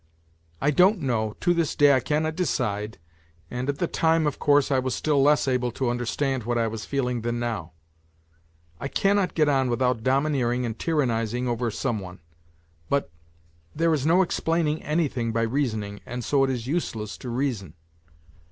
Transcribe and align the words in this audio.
I 0.59 0.71
don't 0.71 0.99
know, 1.01 1.35
to 1.41 1.53
this 1.53 1.75
day 1.75 1.93
I 1.93 1.99
cannot 1.99 2.35
decide, 2.35 2.97
and 3.51 3.69
at 3.69 3.77
the 3.77 3.85
time, 3.85 4.25
of 4.25 4.39
course, 4.39 4.71
I 4.71 4.79
was 4.79 4.95
still 4.95 5.21
less 5.21 5.47
able 5.47 5.69
to 5.73 5.91
understand 5.91 6.41
what 6.43 6.57
I 6.57 6.65
was 6.67 6.85
feeling 6.85 7.21
than 7.21 7.37
now. 7.37 7.73
I 8.79 8.87
cannot 8.87 9.35
get 9.35 9.47
on 9.47 9.69
without 9.69 10.01
domineering 10.01 10.65
and 10.65 10.75
tyrannizing 10.79 11.47
over 11.47 11.69
some 11.69 11.99
one, 11.99 12.19
but... 12.89 13.11
there 13.75 13.93
is 13.93 14.03
no 14.03 14.23
explaining 14.23 14.81
anything 14.81 15.31
by 15.31 15.43
reasoning 15.43 16.01
and 16.03 16.23
so 16.23 16.43
it 16.43 16.49
is 16.49 16.65
useless 16.65 17.15
to 17.19 17.29
reason. 17.29 17.75